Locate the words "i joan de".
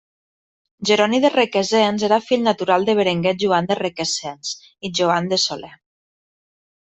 4.87-5.41